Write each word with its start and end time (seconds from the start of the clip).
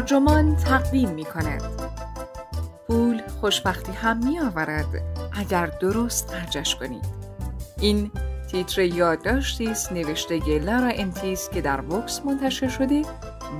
ترجمان 0.00 0.56
تقدیم 0.56 1.10
می 1.10 1.24
کند 1.24 1.62
پول 2.86 3.22
خوشبختی 3.40 3.92
هم 3.92 4.26
می 4.26 4.40
آورد 4.40 4.86
اگر 5.32 5.66
درست 5.66 6.30
خرجش 6.30 6.76
کنید. 6.76 7.04
این 7.80 8.10
تیتر 8.50 8.82
یادداشتی 8.82 9.66
است 9.68 9.92
نوشته 9.92 10.58
لارا 10.58 10.90
انتیس 10.94 11.50
که 11.50 11.60
در 11.60 11.80
وکس 11.80 12.20
منتشر 12.24 12.68
شده 12.68 13.02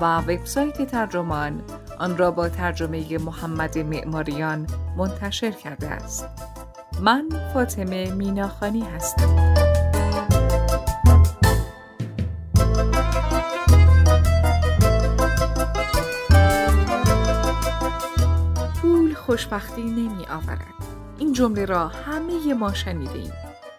و 0.00 0.18
وبسایت 0.18 0.90
ترجمان 0.90 1.62
آن 1.98 2.16
را 2.16 2.30
با 2.30 2.48
ترجمه 2.48 3.18
محمد 3.18 3.78
معماریان 3.78 4.66
منتشر 4.96 5.50
کرده 5.50 5.88
است. 5.88 6.26
من 7.00 7.28
فاطمه 7.54 8.10
میناخانی 8.10 8.80
هستم. 8.80 9.59
خوشبختی 19.30 19.82
نمی 19.82 20.26
آورد 20.30 20.74
این 21.18 21.32
جمله 21.32 21.64
را 21.64 21.88
همه 21.88 22.54
ما 22.54 22.72
شنیده 22.72 23.18
ایم 23.18 23.32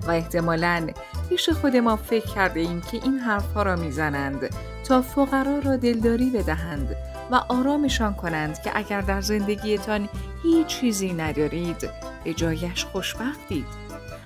و 0.08 0.12
احتمالا 0.12 0.88
پیش 1.30 1.50
خود 1.50 1.76
ما 1.76 1.96
فکر 1.96 2.28
کرده 2.28 2.60
ایم 2.60 2.82
که 2.82 2.98
این 3.04 3.20
حرفها 3.20 3.64
را 3.64 3.76
می‌زنند 3.76 4.56
تا 4.88 5.02
فقرا 5.02 5.60
را 5.60 5.78
دلداری 5.78 6.30
بدهند 6.30 6.96
و 7.32 7.36
آرامشان 7.36 8.14
کنند 8.14 8.62
که 8.62 8.72
اگر 8.74 9.02
در 9.02 9.22
زندگیتان 9.22 10.10
هیچ 10.44 10.68
چیزی 10.68 11.14
ندارید 11.14 11.90
به 12.24 12.34
جایش 12.34 12.86
خوشبختید. 12.86 13.66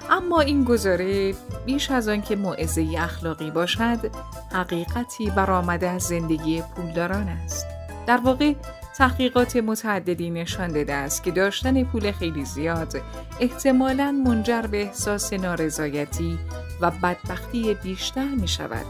اما 0.10 0.42
این 0.42 0.64
گزاره 0.64 1.34
بیش 1.66 1.92
از 1.92 2.08
آنکه 2.08 2.36
موعظه 2.36 2.88
اخلاقی 2.98 3.52
باشد 3.52 4.12
حقیقتی 4.54 5.30
برآمده 5.30 5.90
از 5.90 6.04
زندگی 6.04 6.64
پولداران 6.76 7.28
است. 7.28 7.66
در 8.08 8.18
واقع 8.18 8.54
تحقیقات 8.98 9.56
متعددی 9.56 10.30
نشان 10.30 10.68
داده 10.68 10.94
است 10.94 11.24
که 11.24 11.32
داشتن 11.32 11.84
پول 11.84 12.12
خیلی 12.12 12.46
زیاد 12.46 13.02
احتمالا 13.40 14.12
منجر 14.12 14.62
به 14.62 14.82
احساس 14.82 15.34
نارضایتی 15.34 16.40
و 16.82 16.92
بدبختی 16.92 17.74
بیشتر 17.74 18.28
می 18.28 18.48
شود 18.48 18.86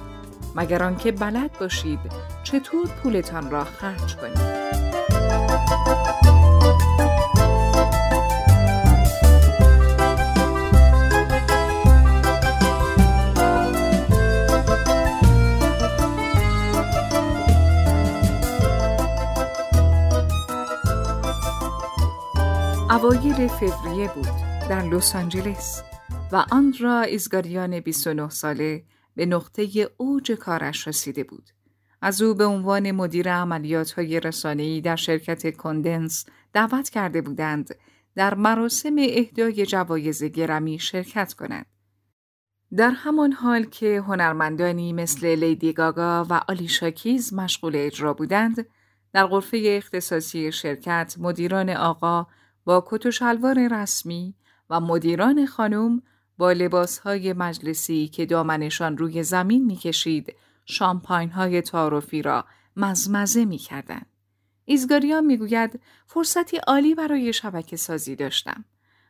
مگر 0.55 0.83
آنکه 0.83 1.11
بلد 1.11 1.51
باشید 1.59 1.99
چطور 2.43 2.87
پولتان 2.87 3.51
را 3.51 3.63
خرج 3.63 4.15
کنید؟ 4.15 4.74
اوایل 23.05 23.47
فوریه 23.47 24.11
بود 24.15 24.27
در 24.69 24.81
لس 24.81 25.15
آنجلس 25.15 25.83
و 26.31 26.45
آندرا 26.51 27.01
ایزگاریان 27.01 27.79
29 27.79 28.29
ساله 28.29 28.83
به 29.15 29.25
نقطه 29.25 29.89
اوج 29.97 30.31
کارش 30.31 30.87
رسیده 30.87 31.23
بود. 31.23 31.49
از 32.01 32.21
او 32.21 32.33
به 32.33 32.45
عنوان 32.45 32.91
مدیر 32.91 33.33
عملیات 33.33 33.91
های 33.91 34.19
رسانه‌ای 34.19 34.81
در 34.81 34.95
شرکت 34.95 35.57
کندنس 35.57 36.25
دعوت 36.53 36.89
کرده 36.89 37.21
بودند 37.21 37.75
در 38.15 38.33
مراسم 38.33 38.95
اهدای 38.99 39.65
جوایز 39.65 40.23
گرمی 40.23 40.79
شرکت 40.79 41.33
کند. 41.33 41.65
در 42.77 42.91
همان 42.91 43.31
حال 43.31 43.63
که 43.63 44.03
هنرمندانی 44.07 44.93
مثل 44.93 45.35
لیدی 45.35 45.73
گاگا 45.73 46.25
و 46.29 46.41
آلیشا 46.47 46.89
کیز 46.89 47.33
مشغول 47.33 47.73
اجرا 47.75 48.13
بودند، 48.13 48.65
در 49.13 49.25
غرفه 49.25 49.61
اختصاصی 49.65 50.51
شرکت 50.51 51.15
مدیران 51.19 51.69
آقا 51.69 52.27
با 52.65 52.83
کت 52.87 53.05
و 53.05 53.11
شلوار 53.11 53.67
رسمی 53.81 54.35
و 54.69 54.79
مدیران 54.79 55.45
خانم 55.45 56.01
با 56.37 56.51
لباسهای 56.51 57.33
مجلسی 57.33 58.07
که 58.07 58.25
دامنشان 58.25 58.97
روی 58.97 59.23
زمین 59.23 59.65
می‌کشید 59.65 60.33
شامپاین 60.65 61.29
های 61.29 61.61
تعارفی 61.61 62.21
را 62.21 62.45
مزمزه 62.77 63.45
می‌کردند. 63.45 64.05
ایزگاریان 64.65 65.25
می‌گوید 65.25 65.79
فرصتی 66.07 66.57
عالی 66.57 66.95
برای 66.95 67.33
شبکه 67.33 67.77
سازی 67.77 68.15
داشتم. 68.15 68.65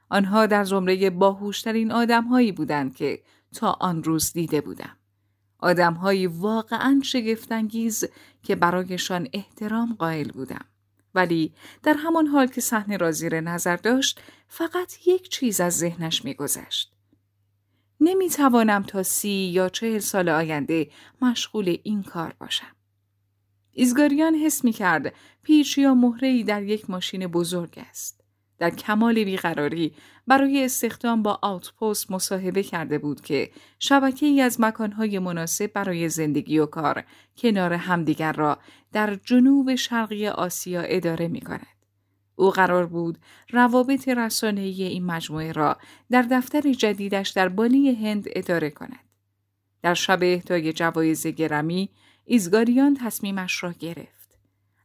آنها 0.10 0.46
در 0.46 0.64
زمره 0.64 1.10
باهوشترین 1.10 1.92
آدمهایی 1.92 2.52
بودند 2.52 2.96
که 2.96 3.24
تا 3.54 3.72
آن 3.72 4.04
روز 4.04 4.34
دیده 4.34 4.62
بودم. 4.62 4.98
آدمهایی 5.60 6.28
واقعا 6.28 7.00
شگفتانگیز 7.04 8.06
که 8.44 8.56
برایشان 8.56 9.28
احترام 9.34 9.96
قائل 10.00 10.32
بودم. 10.32 10.66
ولی 11.16 11.54
در 11.84 11.94
همان 11.94 12.28
حال 12.28 12.48
که 12.48 12.62
صحنه 12.62 12.98
را 12.98 13.12
زیر 13.12 13.42
نظر 13.42 13.76
داشت 13.76 14.22
فقط 14.48 15.08
یک 15.08 15.30
چیز 15.30 15.62
از 15.62 15.78
ذهنش 15.78 16.26
میگذشت 16.26 16.96
نمی 18.02 18.30
توانم 18.30 18.84
تا 18.84 19.04
سی 19.04 19.30
یا 19.30 19.70
چهل 19.70 20.00
سال 20.00 20.30
آینده 20.30 20.90
مشغول 21.22 21.78
این 21.84 22.04
کار 22.04 22.34
باشم. 22.40 22.76
ایزگاریان 23.72 24.36
حس 24.36 24.64
می 24.64 24.72
کرد 24.72 25.14
پیچ 25.44 25.78
یا 25.78 25.94
مهره 25.94 26.44
در 26.44 26.64
یک 26.64 26.90
ماشین 26.90 27.28
بزرگ 27.28 27.74
است. 27.90 28.24
در 28.58 28.70
کمال 28.70 29.24
بیقراری 29.24 29.96
برای 30.28 30.66
استخدام 30.66 31.24
با 31.24 31.40
آوتپوست 31.42 32.12
مصاحبه 32.12 32.64
کرده 32.64 32.98
بود 32.98 33.22
که 33.22 33.52
شبکه 33.80 34.26
ای 34.26 34.42
از 34.42 34.62
مکانهای 34.62 35.20
مناسب 35.20 35.74
برای 35.74 36.10
زندگی 36.10 36.60
و 36.60 36.66
کار 36.66 37.04
کنار 37.38 37.74
همدیگر 37.74 38.32
را 38.32 38.58
در 38.92 39.16
جنوب 39.16 39.76
شرقی 39.76 40.28
آسیا 40.28 40.82
اداره 40.82 41.28
می 41.28 41.42
کند. 41.42 41.68
او 42.36 42.50
قرار 42.52 42.86
بود 42.86 43.18
روابط 43.50 44.08
رسانه‌ای 44.08 44.84
این 44.84 45.06
مجموعه 45.06 45.52
را 45.52 45.78
در 46.12 46.22
دفتر 46.22 46.74
جدیدش 46.74 47.30
در 47.30 47.50
بالی 47.50 47.96
هند 47.96 48.26
اداره 48.28 48.70
کند. 48.70 49.00
در 49.82 49.94
شب 49.94 50.20
اهدای 50.22 50.74
جوایز 50.74 51.28
گرمی، 51.28 51.90
ایزگاریان 52.26 52.98
تصمیمش 53.02 53.64
را 53.64 53.72
گرفت. 53.72 54.38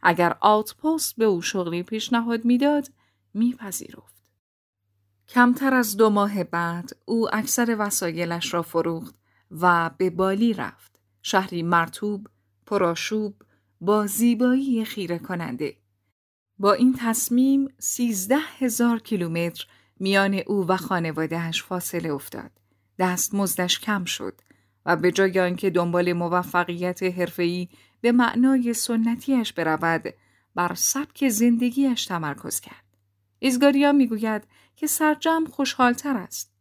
اگر 0.02 0.36
آوتپوست 0.40 1.16
به 1.16 1.24
او 1.24 1.42
شغلی 1.42 1.82
پیشنهاد 1.82 2.44
می‌داد، 2.44 2.88
میپذیرفت. 3.34 4.19
کمتر 5.34 5.74
از 5.74 5.96
دو 5.96 6.10
ماه 6.10 6.44
بعد 6.44 6.90
او 7.04 7.34
اکثر 7.34 7.76
وسایلش 7.78 8.54
را 8.54 8.62
فروخت 8.62 9.14
و 9.50 9.90
به 9.98 10.10
بالی 10.10 10.52
رفت. 10.52 11.00
شهری 11.22 11.62
مرتوب، 11.62 12.26
پراشوب، 12.66 13.34
با 13.80 14.06
زیبایی 14.06 14.84
خیره 14.84 15.18
کننده. 15.18 15.76
با 16.58 16.72
این 16.72 16.94
تصمیم 16.98 17.68
سیزده 17.78 18.38
هزار 18.58 18.98
کیلومتر 18.98 19.66
میان 20.00 20.34
او 20.34 20.66
و 20.68 20.76
خانوادهش 20.76 21.62
فاصله 21.62 22.12
افتاد. 22.12 22.50
دست 22.98 23.34
مزدش 23.34 23.78
کم 23.78 24.04
شد 24.04 24.40
و 24.86 24.96
به 24.96 25.12
جای 25.12 25.40
آنکه 25.40 25.70
دنبال 25.70 26.12
موفقیت 26.12 27.02
حرفه‌ای 27.02 27.68
به 28.00 28.12
معنای 28.12 28.74
سنتیش 28.74 29.52
برود 29.52 30.14
بر 30.54 30.74
سبک 30.74 31.28
زندگیش 31.28 32.06
تمرکز 32.06 32.60
کرد. 32.60 32.84
ایزگاریا 33.38 33.92
می‌گوید 33.92 34.42
که 34.80 34.86
سرجم 34.86 35.44
خوشحالتر 35.44 36.16
است. 36.16 36.52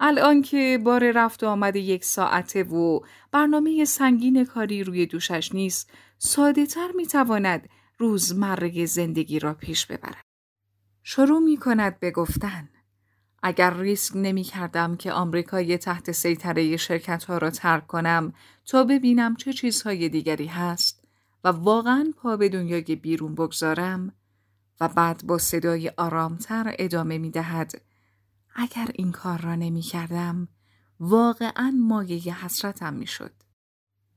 الان 0.00 0.42
که 0.42 0.78
بار 0.84 1.10
رفت 1.10 1.42
و 1.42 1.46
آمد 1.46 1.76
یک 1.76 2.04
ساعته 2.04 2.62
و 2.62 3.00
برنامه 3.32 3.84
سنگین 3.84 4.44
کاری 4.44 4.84
روی 4.84 5.06
دوشش 5.06 5.54
نیست 5.54 5.90
ساده 6.18 6.66
تر 6.66 6.90
می 6.96 7.06
تواند 7.06 7.68
روزمره 7.98 8.86
زندگی 8.86 9.38
را 9.38 9.54
پیش 9.54 9.86
ببرد. 9.86 10.24
شروع 11.02 11.38
می 11.38 11.56
کند 11.56 12.00
به 12.00 12.10
گفتن 12.10 12.68
اگر 13.42 13.74
ریسک 13.74 14.16
نمی 14.16 14.42
کردم 14.42 14.96
که 14.96 15.12
آمریکای 15.12 15.78
تحت 15.78 16.12
سیطره 16.12 16.76
شرکت 16.76 17.24
ها 17.24 17.38
را 17.38 17.50
ترک 17.50 17.86
کنم 17.86 18.32
تا 18.66 18.84
ببینم 18.84 19.36
چه 19.36 19.52
چیزهای 19.52 20.08
دیگری 20.08 20.46
هست 20.46 21.04
و 21.44 21.48
واقعا 21.48 22.12
پا 22.16 22.36
به 22.36 22.48
دنیای 22.48 22.96
بیرون 22.96 23.34
بگذارم 23.34 24.12
و 24.80 24.88
بعد 24.88 25.26
با 25.26 25.38
صدای 25.38 25.88
آرامتر 25.96 26.74
ادامه 26.78 27.18
می 27.18 27.30
دهد. 27.30 27.82
اگر 28.54 28.90
این 28.94 29.12
کار 29.12 29.40
را 29.40 29.54
نمی 29.54 29.82
کردم 29.82 30.48
واقعا 31.00 31.74
مایه 31.76 32.44
حسرتم 32.44 32.94
می 32.94 33.06
شد. 33.06 33.32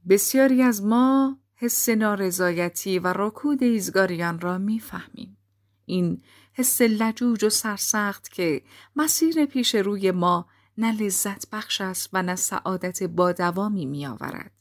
بسیاری 0.09 0.61
از 0.61 0.83
ما 0.83 1.39
حس 1.55 1.89
نارضایتی 1.89 2.99
و 2.99 3.13
رکود 3.15 3.63
ایزگاریان 3.63 4.39
را 4.39 4.57
می‌فهمیم. 4.57 5.37
این 5.85 6.21
حس 6.53 6.81
لجوج 6.81 7.43
و 7.43 7.49
سرسخت 7.49 8.29
که 8.29 8.61
مسیر 8.95 9.45
پیش 9.45 9.75
روی 9.75 10.11
ما 10.11 10.45
نه 10.77 10.91
لذت 10.91 11.49
بخش 11.49 11.81
است 11.81 12.09
و 12.13 12.23
نه 12.23 12.35
سعادت 12.35 13.03
با 13.03 13.31
دوامی 13.31 13.85
می 13.85 14.07
آورد. 14.07 14.51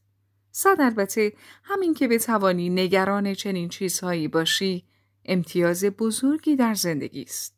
صد 0.51 0.77
البته 0.81 1.33
همین 1.65 1.95
که 1.95 2.09
بتوانی 2.09 2.71
نگران 2.71 3.35
چنین 3.35 3.69
چیزهایی 3.69 4.29
باشی 4.29 4.85
امتیاز 5.25 5.85
بزرگی 5.85 6.57
در 6.57 6.75
زندگی 6.75 7.23
است. 7.23 7.55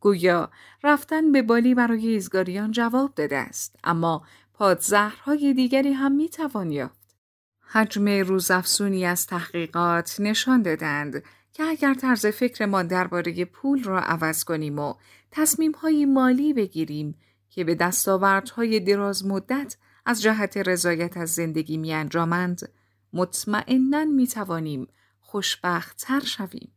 گویا 0.00 0.50
رفتن 0.84 1.32
به 1.32 1.42
بالی 1.42 1.74
برای 1.74 2.08
ایزگاریان 2.08 2.70
جواب 2.70 3.14
داده 3.14 3.36
است 3.36 3.76
اما 3.84 4.26
پادزهرهای 4.54 5.54
دیگری 5.54 5.92
هم 5.92 6.12
می 6.12 6.28
توان 6.28 6.70
یافت. 6.70 7.16
حجم 7.60 8.08
روزافزونی 8.08 9.06
از 9.06 9.26
تحقیقات 9.26 10.16
نشان 10.18 10.62
دادند 10.62 11.22
که 11.52 11.62
اگر 11.62 11.94
طرز 11.94 12.26
فکر 12.26 12.66
ما 12.66 12.82
درباره 12.82 13.44
پول 13.44 13.84
را 13.84 14.00
عوض 14.00 14.44
کنیم 14.44 14.78
و 14.78 14.94
تصمیم 15.30 15.72
های 15.72 16.06
مالی 16.06 16.52
بگیریم 16.52 17.14
که 17.50 17.64
به 17.64 17.74
دستاوردهای 17.74 18.80
دراز 18.80 19.26
مدت 19.26 19.76
از 20.06 20.22
جهت 20.22 20.56
رضایت 20.56 21.16
از 21.16 21.34
زندگی 21.34 21.76
می 21.76 21.92
انجامند، 21.92 22.72
مطمئنا 23.12 24.04
می 24.04 24.26
توانیم 24.26 24.86
خوشبخت 25.20 25.96
تر 25.96 26.20
شویم. 26.20 26.72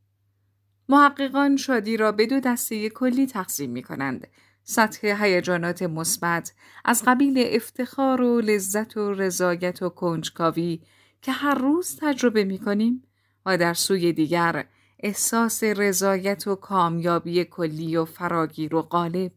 محققان 0.90 1.58
شادی 1.58 1.98
را 1.98 2.12
به 2.12 2.26
دو 2.26 2.40
دسته 2.40 2.90
کلی 2.90 3.28
تقسیم 3.28 3.70
می 3.70 3.84
کنند. 3.84 4.28
سطح 4.64 5.24
هیجانات 5.24 5.82
مثبت 5.82 6.54
از 6.86 7.04
قبیل 7.06 7.44
افتخار 7.48 8.22
و 8.22 8.42
لذت 8.42 8.98
و 8.98 9.14
رضایت 9.14 9.82
و 9.82 9.90
کنجکاوی 9.90 10.82
که 11.22 11.32
هر 11.32 11.56
روز 11.56 11.98
تجربه 12.02 12.44
می 12.44 12.60
کنیم 12.60 13.04
و 13.46 13.58
در 13.58 13.74
سوی 13.74 14.14
دیگر 14.14 14.66
احساس 15.00 15.64
رضایت 15.64 16.48
و 16.48 16.56
کامیابی 16.56 17.46
کلی 17.46 17.98
و 17.98 18.06
فراگیر 18.06 18.76
و 18.76 18.82
غالب. 18.82 19.32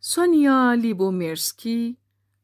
سونیا 0.00 0.72
لیبومیرسکی 0.72 1.96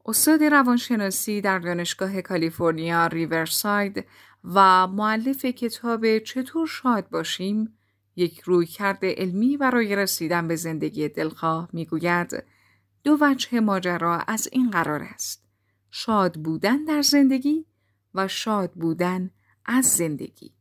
استاد 0.05 0.43
روانشناسی 0.43 1.41
در 1.41 1.59
دانشگاه 1.59 2.21
کالیفرنیا 2.21 3.07
ریورساید 3.07 4.05
و 4.43 4.87
معلف 4.87 5.45
کتاب 5.45 6.19
چطور 6.19 6.67
شاد 6.67 7.09
باشیم 7.09 7.77
یک 8.15 8.39
رویکرد 8.39 8.99
علمی 9.05 9.57
برای 9.57 9.95
رسیدن 9.95 10.47
به 10.47 10.55
زندگی 10.55 11.09
دلخواه 11.09 11.69
می‌گوید 11.73 12.43
دو 13.03 13.17
وجه 13.21 13.59
ماجرا 13.59 14.17
از 14.17 14.47
این 14.51 14.69
قرار 14.69 15.03
است 15.03 15.43
شاد 15.91 16.35
بودن 16.35 16.83
در 16.83 17.01
زندگی 17.01 17.65
و 18.15 18.27
شاد 18.27 18.71
بودن 18.71 19.31
از 19.65 19.85
زندگی 19.85 20.51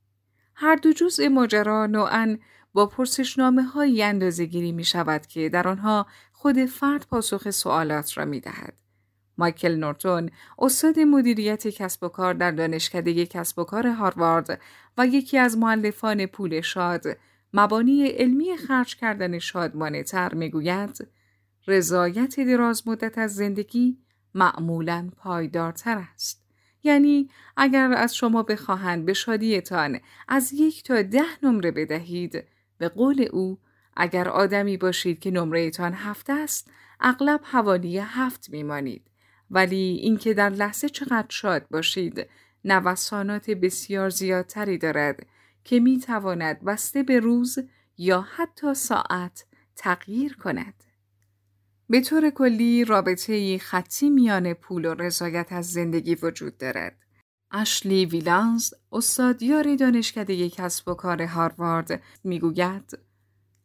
هر 0.55 0.77
دو 0.77 0.93
جزء 0.93 1.29
ماجرا 1.29 1.87
نوعا 1.87 2.39
با 2.73 2.87
پرسشنامه 2.87 3.63
های 3.63 4.03
اندازه 4.03 4.45
گیری 4.45 4.73
می 4.73 4.85
شود 4.85 5.27
که 5.27 5.49
در 5.49 5.69
آنها 5.69 6.07
خود 6.33 6.65
فرد 6.65 7.07
پاسخ 7.07 7.51
سوالات 7.51 8.19
را 8.19 8.25
می 8.25 8.41
دهد. 8.41 8.75
مایکل 9.39 9.75
نورتون 9.77 10.31
استاد 10.59 10.99
مدیریت 10.99 11.69
کسب 11.69 12.05
و 12.05 12.09
کار 12.09 12.35
در 12.35 12.51
دانشکده 12.51 13.27
کسب 13.27 13.59
و 13.59 13.65
کار 13.65 13.87
هاروارد 13.87 14.61
و 14.99 15.07
یکی 15.07 15.39
از 15.39 15.59
معلفان 15.59 16.27
پول 16.27 16.61
شاد 16.61 17.05
مبانی 17.57 18.07
علمی 18.07 18.57
خرج 18.57 18.97
کردن 18.97 19.39
شادمانه 19.39 20.03
تر 20.03 20.35
می‌گوید 20.35 21.09
رضایت 21.67 22.41
دراز 22.41 22.89
مدت 22.89 23.19
از 23.19 23.35
زندگی 23.35 23.99
معمولا 24.35 25.11
پایدارتر 25.17 26.05
است. 26.15 26.45
یعنی 26.83 27.31
اگر 27.57 27.93
از 27.93 28.17
شما 28.17 28.43
بخواهند 28.43 29.07
به 29.07 29.13
شادیتان 29.13 30.01
از 30.29 30.53
یک 30.53 30.83
تا 30.83 31.03
ده 31.03 31.25
نمره 31.43 31.71
بدهید 31.71 32.45
به 32.79 32.89
قول 32.89 33.29
او 33.33 33.59
اگر 33.97 34.29
آدمی 34.29 34.77
باشید 34.77 35.19
که 35.19 35.31
نمرهتان 35.31 35.93
هفت 35.93 36.31
است 36.31 36.71
اغلب 37.01 37.41
حوالی 37.45 37.99
هفت 37.99 38.51
میمانید 38.51 39.03
ولی 39.51 39.99
اینکه 40.03 40.35
در 40.35 40.51
لحظه 40.51 40.89
چقدر 40.89 41.27
شاد 41.29 41.67
باشید 41.71 42.27
نوسانات 42.65 43.51
بسیار 43.51 44.09
زیادتری 44.09 44.79
دارد 44.79 45.27
که 45.65 45.81
می 45.81 45.99
تواند 45.99 46.65
بسته 46.65 47.03
به 47.03 47.21
روز 47.21 47.59
یا 47.99 48.21
حتی 48.21 48.75
ساعت 48.75 49.47
تغییر 49.77 50.37
کند. 50.37 50.85
به 51.89 52.01
طور 52.01 52.31
کلی 52.31 52.85
رابطه 52.85 53.59
خطی 53.59 54.11
میان 54.11 54.55
پول 54.55 54.85
و 54.85 54.95
رضایت 54.95 55.53
از 55.53 55.73
زندگی 55.73 56.15
وجود 56.15 56.59
دارد. 56.59 56.99
اشلی 57.51 58.07
ویلانز 58.07 58.75
استادیار 58.93 59.77
دانشکده 59.77 60.51
کسب 60.51 60.89
و 60.89 60.95
کار 60.95 61.23
هاروارد 61.23 62.03
می‌گوید 62.25 62.99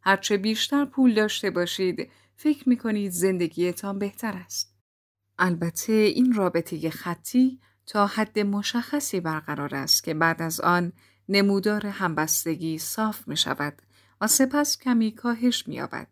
هرچه 0.02 0.38
بیشتر 0.38 0.86
پول 0.86 1.14
داشته 1.14 1.50
باشید 1.50 2.10
فکر 2.36 2.70
می 2.70 2.78
کنید 2.78 3.12
زندگیتان 3.12 4.00
بهتر 4.00 4.34
است. 4.34 4.76
البته 5.38 5.94
این 5.94 6.34
رابطه 6.34 6.90
خطی 6.90 7.60
تا 7.86 8.08
حد 8.08 8.40
مشخصی 8.40 9.20
برقرار 9.20 9.76
است 9.76 10.04
که 10.04 10.14
بعد 10.14 10.42
از 10.42 10.62
آن 10.62 10.94
نمودار 11.30 11.88
همبستگی 11.88 12.78
صاف 12.78 13.28
می 13.28 13.38
شود 13.38 13.74
و 14.22 14.28
سپس 14.28 14.78
کمی 14.78 15.12
کاهش 15.12 15.68
می 15.68 15.76
یابد. 15.76 16.08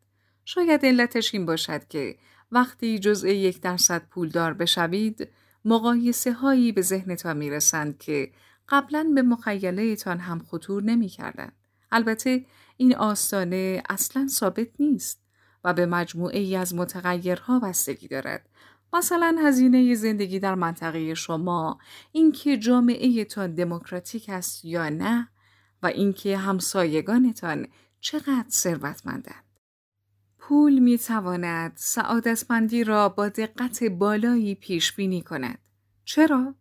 شاید 0.45 0.85
علتش 0.85 1.33
این 1.33 1.45
باشد 1.45 1.87
که 1.87 2.17
وقتی 2.51 2.99
جزء 2.99 3.27
یک 3.27 3.61
درصد 3.61 4.07
پولدار 4.09 4.53
بشوید 4.53 5.27
مقایسه 5.65 6.33
هایی 6.33 6.71
به 6.71 6.81
ذهنتان 6.81 7.37
می 7.37 7.49
رسند 7.49 7.97
که 7.97 8.31
قبلا 8.69 9.11
به 9.15 9.21
مخیله 9.21 9.97
هم 10.05 10.39
خطور 10.39 10.83
نمی 10.83 11.09
کردن. 11.09 11.51
البته 11.91 12.45
این 12.77 12.95
آستانه 12.95 13.83
اصلا 13.89 14.27
ثابت 14.27 14.67
نیست 14.79 15.21
و 15.63 15.73
به 15.73 15.85
مجموعه 15.85 16.39
ای 16.39 16.55
از 16.55 16.75
متغیرها 16.75 17.59
بستگی 17.59 18.07
دارد 18.07 18.49
مثلا 18.93 19.35
هزینه 19.43 19.95
زندگی 19.95 20.39
در 20.39 20.55
منطقه 20.55 21.13
شما 21.13 21.79
اینکه 22.11 22.57
جامعه 22.57 23.25
تان 23.25 23.55
دموکراتیک 23.55 24.29
است 24.29 24.65
یا 24.65 24.89
نه 24.89 25.29
و 25.83 25.87
اینکه 25.87 26.37
همسایگانتان 26.37 27.67
چقدر 27.99 28.45
ثروتمندند. 28.49 29.43
پول 30.37 30.79
می 30.79 30.97
تواند 30.97 31.71
سعادتمندی 31.75 32.83
را 32.83 33.09
با 33.09 33.29
دقت 33.29 33.83
بالایی 33.83 34.55
پیش 34.55 34.93
بینی 34.93 35.21
کند. 35.21 35.59
چرا؟ 36.05 36.55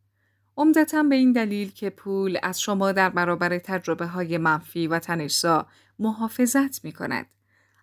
عمدتا 0.57 1.03
به 1.03 1.15
این 1.15 1.33
دلیل 1.33 1.71
که 1.71 1.91
پول 1.91 2.39
از 2.43 2.61
شما 2.61 2.93
در 2.93 3.11
برابر 3.11 3.59
تجربه 3.59 4.07
های 4.07 4.39
منفی 4.39 4.87
و 4.87 4.99
تنشزا 4.99 5.67
محافظت 5.99 6.85
می 6.85 6.93
کند. 6.93 7.27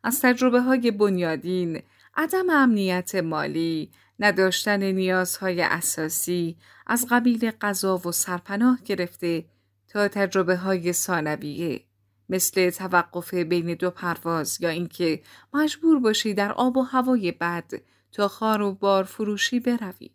از 0.04 0.22
تجربه 0.22 0.62
های 0.62 0.92
بنیادین، 0.92 1.82
عدم 2.16 2.50
امنیت 2.50 3.16
مالی، 3.16 3.92
نداشتن 4.20 4.84
نیازهای 4.84 5.62
اساسی 5.62 6.58
از 6.88 7.08
قبیل 7.10 7.52
غذا 7.52 7.98
و 7.98 8.12
سرپناه 8.12 8.80
گرفته 8.86 9.46
تا 9.88 10.08
تجربه 10.08 10.58
های 10.58 10.94
ثانویه 10.94 11.82
مثل 12.30 12.70
توقف 12.70 13.34
بین 13.34 13.74
دو 13.74 13.90
پرواز 13.90 14.62
یا 14.62 14.70
اینکه 14.70 15.22
مجبور 15.54 16.00
باشی 16.00 16.34
در 16.34 16.52
آب 16.52 16.78
و 16.78 16.82
هوای 16.82 17.32
بد 17.32 17.72
تا 18.12 18.28
خار 18.28 18.62
و 18.62 18.72
بار 18.74 19.04
فروشی 19.04 19.60
بروی. 19.60 20.10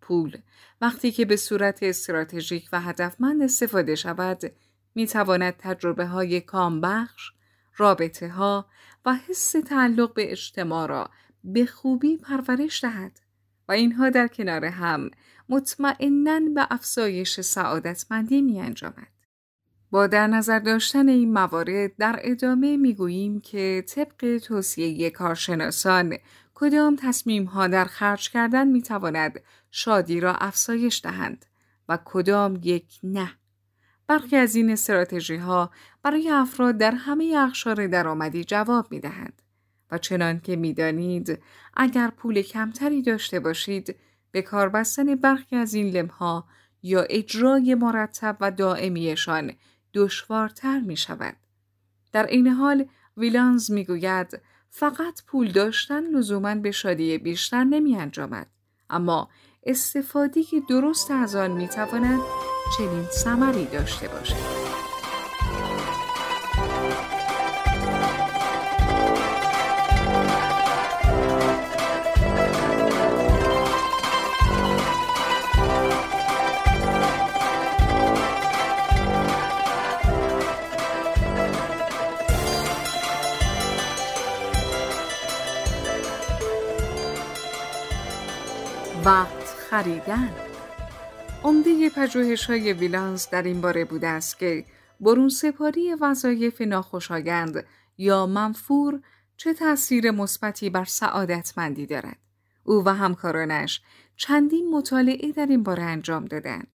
پول 0.00 0.36
وقتی 0.80 1.12
که 1.12 1.24
به 1.24 1.36
صورت 1.36 1.82
استراتژیک 1.82 2.68
و 2.72 2.80
هدفمند 2.80 3.42
استفاده 3.42 3.94
شود 3.94 4.42
می 4.94 5.06
تواند 5.06 5.54
تجربه 5.58 6.06
های 6.06 6.40
کامبخش، 6.40 7.32
رابطه 7.76 8.28
ها 8.28 8.66
و 9.04 9.14
حس 9.14 9.50
تعلق 9.50 10.14
به 10.14 10.32
اجتماع 10.32 10.86
را 10.86 11.10
به 11.44 11.66
خوبی 11.66 12.16
پرورش 12.16 12.84
دهد. 12.84 13.20
و 13.68 13.72
اینها 13.72 14.10
در 14.10 14.28
کنار 14.28 14.64
هم 14.64 15.10
مطمئنا 15.48 16.40
به 16.54 16.66
افزایش 16.70 17.40
سعادتمندی 17.40 18.42
می 18.42 18.60
انجامد. 18.60 19.08
با 19.90 20.06
در 20.06 20.26
نظر 20.26 20.58
داشتن 20.58 21.08
این 21.08 21.32
موارد 21.32 21.96
در 21.96 22.20
ادامه 22.22 22.76
می 22.76 22.94
گوییم 22.94 23.40
که 23.40 23.84
طبق 23.88 24.38
توصیه 24.38 25.10
کارشناسان 25.10 26.16
کدام 26.54 26.96
تصمیم 26.96 27.44
ها 27.44 27.66
در 27.66 27.84
خرج 27.84 28.30
کردن 28.30 28.68
می 28.68 28.82
تواند 28.82 29.40
شادی 29.70 30.20
را 30.20 30.34
افزایش 30.34 31.00
دهند 31.04 31.46
و 31.88 31.98
کدام 32.04 32.58
یک 32.62 32.98
نه. 33.02 33.30
برخی 34.06 34.36
از 34.36 34.54
این 34.54 34.70
استراتژی 34.70 35.36
ها 35.36 35.70
برای 36.02 36.30
افراد 36.30 36.78
در 36.78 36.94
همه 36.94 37.34
اخشار 37.38 37.86
درآمدی 37.86 38.44
جواب 38.44 38.86
می 38.90 39.00
دهند. 39.00 39.42
و 39.94 39.98
چنان 39.98 40.40
که 40.40 40.56
می‌دانید 40.56 41.38
اگر 41.76 42.10
پول 42.10 42.42
کمتری 42.42 43.02
داشته 43.02 43.40
باشید 43.40 43.96
به 44.30 44.42
کار 44.42 44.68
بستن 44.68 45.14
برخی 45.14 45.56
از 45.56 45.74
این 45.74 45.90
لمها 45.90 46.44
یا 46.82 47.02
اجرای 47.02 47.74
مرتب 47.74 48.36
و 48.40 48.50
دائمیشان 48.50 49.52
دشوارتر 49.94 50.80
می 50.80 50.96
شود. 50.96 51.36
در 52.12 52.26
این 52.26 52.48
حال 52.48 52.84
ویلانز 53.16 53.70
می 53.70 53.84
گوید 53.84 54.40
فقط 54.70 55.22
پول 55.26 55.52
داشتن 55.52 56.06
لزوما 56.06 56.54
به 56.54 56.70
شادی 56.70 57.18
بیشتر 57.18 57.64
نمی 57.64 57.96
انجامد. 57.96 58.46
اما 58.90 59.28
استفاده 59.66 60.42
درست 60.68 61.10
از 61.10 61.36
آن 61.36 61.50
می 61.50 61.68
تواند 61.68 62.20
چنین 62.78 63.04
ثمری 63.04 63.64
داشته 63.64 64.08
باشد. 64.08 64.63
وقت 89.04 89.44
خریدن 89.44 90.30
عمده 91.42 91.90
پژوهش 91.90 92.44
های 92.46 92.72
ویلانس 92.72 93.30
در 93.30 93.42
این 93.42 93.60
باره 93.60 93.84
بوده 93.84 94.08
است 94.08 94.38
که 94.38 94.64
برون 95.00 95.28
سپاری 95.28 95.94
وظایف 95.94 96.60
ناخوشایند 96.60 97.64
یا 97.98 98.26
منفور 98.26 99.00
چه 99.36 99.54
تأثیر 99.54 100.10
مثبتی 100.10 100.70
بر 100.70 100.84
سعادتمندی 100.84 101.86
دارد. 101.86 102.18
او 102.64 102.84
و 102.84 102.88
همکارانش 102.88 103.82
چندین 104.16 104.70
مطالعه 104.70 105.32
در 105.32 105.46
این 105.46 105.62
باره 105.62 105.82
انجام 105.82 106.24
دادند. 106.24 106.66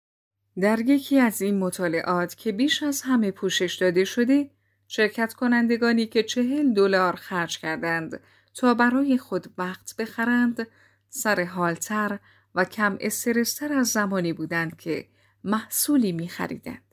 در 0.61 0.79
یکی 0.79 1.19
از 1.19 1.41
این 1.41 1.59
مطالعات 1.59 2.35
که 2.35 2.51
بیش 2.51 2.83
از 2.83 3.01
همه 3.01 3.31
پوشش 3.31 3.75
داده 3.75 4.05
شده، 4.05 4.49
شرکت 4.87 5.33
کنندگانی 5.33 6.05
که 6.05 6.23
چهل 6.23 6.73
دلار 6.73 7.15
خرج 7.15 7.59
کردند 7.59 8.19
تا 8.55 8.73
برای 8.73 9.17
خود 9.17 9.47
وقت 9.57 9.95
بخرند، 9.95 10.67
سر 11.09 11.43
حالتر 11.43 12.19
و 12.55 12.65
کم 12.65 12.97
استرستر 13.01 13.73
از 13.73 13.87
زمانی 13.87 14.33
بودند 14.33 14.77
که 14.77 15.07
محصولی 15.43 16.11
می 16.11 16.29
خریدند. 16.29 16.83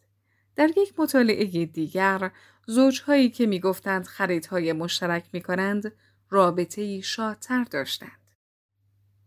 در 0.56 0.70
یک 0.76 0.94
مطالعه 0.99 1.66
دیگر 1.66 2.30
زوجهایی 2.66 3.30
که 3.30 3.46
می 3.46 3.61
گفتند 3.61 4.06
خریدهای 4.06 4.73
مشترک 4.73 5.25
می 5.32 5.40
کنند 5.40 5.92
رابطه 6.30 7.00
شادتر 7.00 7.64
داشتند. 7.64 8.20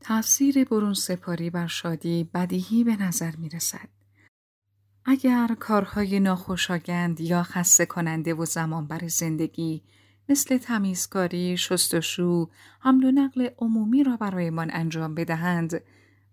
تأثیر 0.01 0.63
برون 0.63 0.93
سپاری 0.93 1.49
بر 1.49 1.67
شادی 1.67 2.29
بدیهی 2.33 2.83
به 2.83 2.95
نظر 2.95 3.35
می 3.35 3.49
رسد. 3.49 3.89
اگر 5.05 5.55
کارهای 5.59 6.19
ناخوشایند 6.19 7.21
یا 7.21 7.43
خسته 7.43 7.85
کننده 7.85 8.33
و 8.33 8.45
زمان 8.45 8.87
بر 8.87 9.07
زندگی 9.07 9.83
مثل 10.29 10.57
تمیزکاری، 10.57 11.57
شستشو، 11.57 12.49
حمل 12.79 13.03
و 13.03 13.11
نقل 13.11 13.49
عمومی 13.57 14.03
را 14.03 14.17
برایمان 14.17 14.69
انجام 14.73 15.15
بدهند 15.15 15.81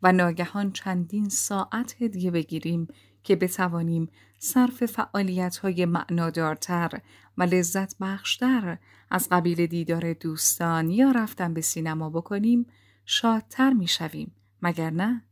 و 0.03 0.13
ناگهان 0.13 0.73
چندین 0.73 1.29
ساعت 1.29 1.97
هدیه 2.03 2.31
بگیریم 2.31 2.89
که 3.23 3.37
بتوانیم 3.37 4.09
صرف 4.39 4.87
فعالیت 4.87 5.57
های 5.57 5.85
معنادارتر 5.85 7.01
و 7.39 7.43
لذت 7.43 7.99
بخشتر 8.01 8.79
از 9.11 9.29
قبیل 9.31 9.67
دیدار 9.67 10.13
دوستان 10.13 10.91
یا 10.91 11.11
رفتن 11.11 11.55
به 11.55 11.61
سینما 11.61 12.11
بکنیم 12.11 12.67
شادتر 13.05 13.73
می 13.73 13.87
شویم. 13.87 14.33
مگر 14.63 14.91
نه؟ 14.91 15.23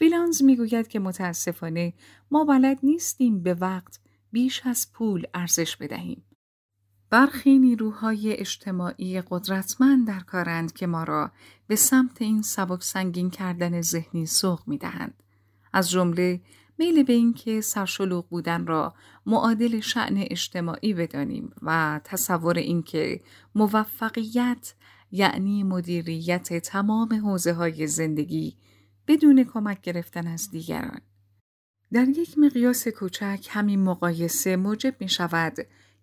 ویلانز 0.00 0.42
می 0.42 0.56
گوید 0.56 0.88
که 0.88 0.98
متاسفانه 0.98 1.92
ما 2.30 2.44
بلد 2.44 2.78
نیستیم 2.82 3.42
به 3.42 3.54
وقت 3.54 4.00
بیش 4.32 4.66
از 4.66 4.92
پول 4.92 5.26
ارزش 5.34 5.76
بدهیم. 5.76 6.24
برخی 7.10 7.58
نیروهای 7.58 8.32
اجتماعی 8.32 9.20
قدرتمند 9.20 10.06
در 10.06 10.20
کارند 10.20 10.72
که 10.72 10.86
ما 10.86 11.04
را 11.04 11.30
به 11.66 11.76
سمت 11.76 12.22
این 12.22 12.42
سبک 12.42 12.82
سنگین 12.82 13.30
کردن 13.30 13.80
ذهنی 13.80 14.26
سوق 14.26 14.62
می 14.66 14.78
دهند. 14.78 15.22
از 15.72 15.90
جمله 15.90 16.40
میل 16.78 17.02
به 17.02 17.12
اینکه 17.12 17.60
سرشلوغ 17.60 18.28
بودن 18.28 18.66
را 18.66 18.94
معادل 19.26 19.80
شعن 19.80 20.16
اجتماعی 20.16 20.94
بدانیم 20.94 21.52
و 21.62 22.00
تصور 22.04 22.58
اینکه 22.58 23.20
موفقیت 23.54 24.74
یعنی 25.10 25.62
مدیریت 25.62 26.58
تمام 26.58 27.14
حوزه 27.14 27.52
های 27.52 27.86
زندگی 27.86 28.56
بدون 29.08 29.44
کمک 29.44 29.80
گرفتن 29.80 30.26
از 30.26 30.50
دیگران. 30.50 31.00
در 31.92 32.08
یک 32.08 32.38
مقیاس 32.38 32.88
کوچک 32.88 33.48
همین 33.50 33.82
مقایسه 33.82 34.56
موجب 34.56 34.94
می 35.00 35.08
شود 35.08 35.56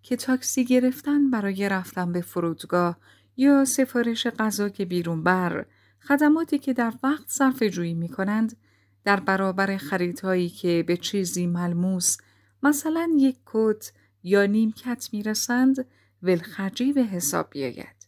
که 0.03 0.15
تاکسی 0.15 0.65
گرفتن 0.65 1.29
برای 1.29 1.69
رفتن 1.69 2.11
به 2.11 2.21
فرودگاه 2.21 2.97
یا 3.37 3.65
سفارش 3.65 4.27
غذا 4.27 4.69
که 4.69 4.85
بیرون 4.85 5.23
بر 5.23 5.65
خدماتی 5.99 6.59
که 6.59 6.73
در 6.73 6.93
وقت 7.03 7.29
صرف 7.29 7.63
جویی 7.63 7.93
می 7.93 8.09
کنند 8.09 8.57
در 9.03 9.19
برابر 9.19 9.77
خریدهایی 9.77 10.49
که 10.49 10.83
به 10.87 10.97
چیزی 10.97 11.47
ملموس 11.47 12.17
مثلا 12.63 13.09
یک 13.17 13.37
کت 13.45 13.91
یا 14.23 14.45
نیمکت 14.45 15.09
می 15.13 15.23
رسند 15.23 15.85
ولخرجی 16.23 16.93
به 16.93 17.03
حساب 17.03 17.49
بیاید. 17.51 18.01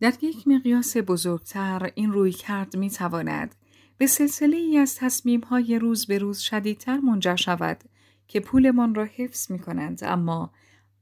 در 0.00 0.12
یک 0.22 0.48
مقیاس 0.48 0.96
بزرگتر 0.96 1.90
این 1.94 2.12
روی 2.12 2.32
کرد 2.32 2.76
می 2.76 2.90
تواند 2.90 3.54
به 3.98 4.06
سلسله 4.06 4.56
ای 4.56 4.78
از 4.78 4.96
تصمیم 4.96 5.40
های 5.40 5.78
روز 5.78 6.06
به 6.06 6.18
روز 6.18 6.38
شدیدتر 6.38 6.98
منجر 6.98 7.36
شود 7.36 7.84
که 8.28 8.40
پولمان 8.40 8.94
را 8.94 9.04
حفظ 9.04 9.50
می 9.50 9.58
کنند 9.58 10.00
اما 10.02 10.52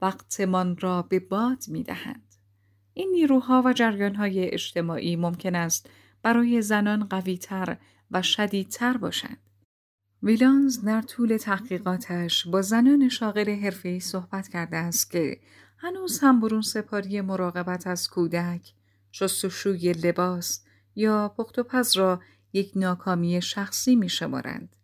وقتمان 0.03 0.77
را 0.77 1.03
به 1.03 1.21
باد 1.21 1.65
می 1.69 1.83
دهند. 1.83 2.35
این 2.95 3.11
نیروها 3.11 3.63
و 3.67 3.73
جریانهای 3.73 4.51
اجتماعی 4.51 5.17
ممکن 5.17 5.55
است 5.55 5.91
برای 6.23 6.63
زنان 6.63 7.05
قویتر 7.05 7.77
و 8.11 8.23
شدیدتر 8.23 8.97
باشند. 8.97 9.39
ویلانز 10.23 10.85
در 10.85 11.03
طول 11.03 11.37
تحقیقاتش 11.37 12.47
با 12.47 12.63
زنان 12.63 13.09
شاغل 13.09 13.51
حرفه‌ای 13.51 14.01
صحبت 14.01 14.49
کرده 14.49 14.77
است 14.77 15.11
که 15.11 15.41
هنوز 15.79 16.19
هم 16.19 16.41
برون 16.41 16.63
سپاری 16.63 17.21
مراقبت 17.21 17.87
از 17.87 18.09
کودک، 18.09 18.73
شستشوی 19.13 19.93
لباس 19.93 20.65
یا 20.95 21.29
پخت 21.29 21.59
و 21.59 21.63
پز 21.63 21.97
را 21.97 22.21
یک 22.53 22.73
ناکامی 22.77 23.43
شخصی 23.43 23.97
می 23.97 24.09
شمارند. 24.09 24.77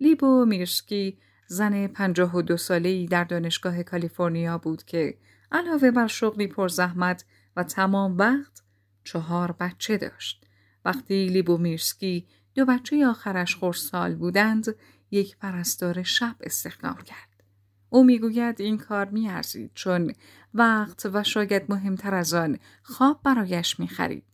لیبو 0.00 0.44
میرسکی 0.44 1.18
زن 1.46 1.86
پنجاه 1.86 2.36
و 2.36 2.42
دو 2.42 2.56
ساله 2.56 3.06
در 3.06 3.24
دانشگاه 3.24 3.82
کالیفرنیا 3.82 4.58
بود 4.58 4.84
که 4.84 5.18
علاوه 5.52 5.90
بر 5.90 6.06
شغلی 6.06 6.46
پرزحمت 6.46 7.24
و 7.56 7.62
تمام 7.62 8.18
وقت 8.18 8.62
چهار 9.04 9.52
بچه 9.52 9.96
داشت. 9.96 10.46
وقتی 10.84 11.28
لیبو 11.28 11.58
میرسکی 11.58 12.26
دو 12.54 12.64
بچه 12.64 13.06
آخرش 13.06 13.56
خورسال 13.56 14.14
بودند 14.14 14.74
یک 15.10 15.36
پرستار 15.36 16.02
شب 16.02 16.36
استخدام 16.40 16.96
کرد. 16.96 17.28
او 17.88 18.04
می‌گوید 18.04 18.60
این 18.60 18.78
کار 18.78 19.08
میارزید 19.08 19.70
چون 19.74 20.12
وقت 20.54 21.06
و 21.12 21.22
شاید 21.22 21.62
مهمتر 21.68 22.14
از 22.14 22.34
آن 22.34 22.58
خواب 22.82 23.20
برایش 23.24 23.80
می‌خرید. 23.80 24.24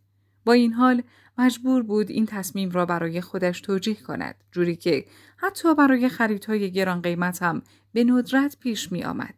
با 0.48 0.54
این 0.54 0.72
حال 0.72 1.02
مجبور 1.38 1.82
بود 1.82 2.10
این 2.10 2.26
تصمیم 2.26 2.70
را 2.70 2.86
برای 2.86 3.20
خودش 3.20 3.60
توجیه 3.60 3.94
کند 3.94 4.34
جوری 4.52 4.76
که 4.76 5.04
حتی 5.36 5.74
برای 5.74 6.08
خریدهای 6.08 6.72
گران 6.72 7.02
قیمت 7.02 7.42
هم 7.42 7.62
به 7.92 8.04
ندرت 8.04 8.56
پیش 8.60 8.92
می 8.92 9.04
آمد. 9.04 9.34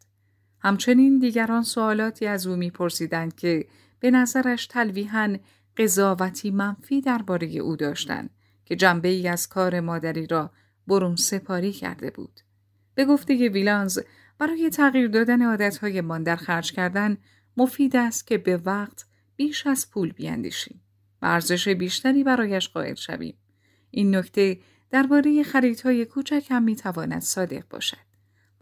همچنین 0.61 1.19
دیگران 1.19 1.63
سوالاتی 1.63 2.27
از 2.27 2.47
او 2.47 2.57
میپرسیدند 2.57 3.35
که 3.35 3.67
به 4.01 4.11
نظرش 4.11 4.67
تلویحا 4.67 5.37
قضاوتی 5.77 6.51
منفی 6.51 7.01
درباره 7.01 7.47
او 7.47 7.77
داشتند 7.77 8.31
که 8.65 8.77
جنبه 8.77 9.09
ای 9.09 9.29
از 9.29 9.49
کار 9.49 9.81
مادری 9.81 10.27
را 10.27 10.51
برون 10.87 11.17
سپاری 11.17 11.73
کرده 11.73 12.11
بود. 12.11 12.41
به 12.95 13.05
گفته 13.05 13.49
ویلانز 13.49 13.99
برای 14.39 14.71
تغییر 14.71 15.09
دادن 15.09 15.43
عادتهای 15.43 16.01
من 16.01 16.23
در 16.23 16.37
خرج 16.37 16.73
کردن 16.73 17.17
مفید 17.57 17.97
است 17.97 18.27
که 18.27 18.39
به 18.39 18.57
وقت 18.57 19.05
بیش 19.37 19.67
از 19.67 19.91
پول 19.91 20.13
بیاندیشیم. 20.13 20.81
ارزش 21.23 21.69
بیشتری 21.69 22.25
برایش 22.25 22.69
قائل 22.69 22.95
شویم. 22.95 23.35
این 23.91 24.17
نکته 24.17 24.59
درباره 24.91 25.43
خریدهای 25.43 26.05
کوچک 26.05 26.47
هم 26.51 26.63
می‌تواند 26.63 27.23
صادق 27.23 27.63
باشد. 27.71 27.97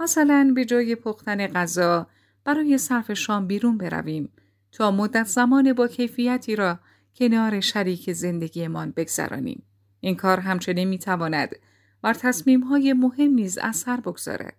مثلا 0.01 0.53
به 0.55 0.65
جای 0.65 0.95
پختن 0.95 1.47
غذا 1.47 2.07
برای 2.45 2.79
صرف 2.79 3.13
شام 3.13 3.47
بیرون 3.47 3.79
برویم 3.79 4.33
تا 4.73 4.91
مدت 4.91 5.27
زمان 5.27 5.73
با 5.73 5.89
کیفیتی 5.89 6.57
را 6.57 6.79
کنار 7.17 7.61
شریک 7.61 8.13
زندگیمان 8.13 8.91
بگذرانیم. 8.91 9.63
این 10.01 10.17
کار 10.17 10.41
همچنین 10.41 10.89
می‌تواند 10.89 11.57
بر 12.03 12.15
تصمیم 12.15 12.61
های 12.61 12.93
مهم 12.93 13.31
نیز 13.31 13.59
اثر 13.59 13.97
بگذارد. 14.01 14.57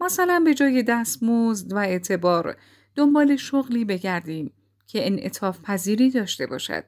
مثلا 0.00 0.42
به 0.44 0.54
جای 0.54 0.82
دستمزد 0.82 1.72
و 1.72 1.76
اعتبار 1.76 2.56
دنبال 2.94 3.36
شغلی 3.36 3.84
بگردیم 3.84 4.52
که 4.86 5.06
انعطاف 5.06 5.60
پذیری 5.60 6.10
داشته 6.10 6.46
باشد 6.46 6.84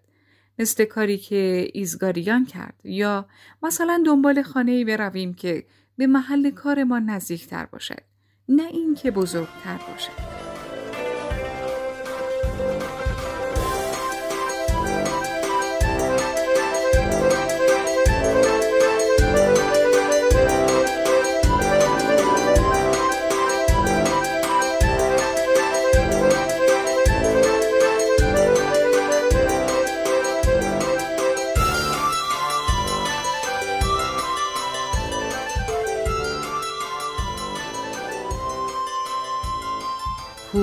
مثل 0.58 0.84
کاری 0.84 1.18
که 1.18 1.70
ایزگاریان 1.72 2.46
کرد. 2.46 2.74
یا 2.84 3.26
مثلا 3.62 4.02
دنبال 4.06 4.42
خانه 4.42 4.72
ای 4.72 4.84
برویم 4.84 5.34
که 5.34 5.66
به 5.96 6.06
محل 6.06 6.50
کارمان 6.50 7.04
نزدیکتر 7.04 7.66
باشد. 7.66 8.02
نه 8.48 8.66
اینکه 8.66 9.10
بزرگتر 9.10 9.78
باشد. 9.92 10.45